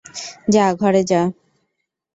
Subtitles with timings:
[0.53, 1.21] যা ঘরে যা।